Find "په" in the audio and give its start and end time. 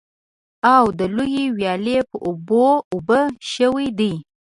2.09-2.17